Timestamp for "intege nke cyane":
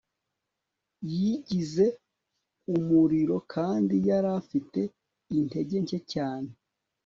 5.37-6.49